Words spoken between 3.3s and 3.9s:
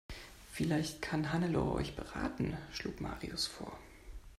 vor.